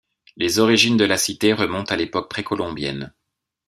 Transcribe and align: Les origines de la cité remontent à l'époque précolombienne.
Les 0.35 0.57
origines 0.57 0.97
de 0.97 1.05
la 1.05 1.15
cité 1.15 1.53
remontent 1.53 1.93
à 1.93 1.95
l'époque 1.95 2.27
précolombienne. 2.27 3.13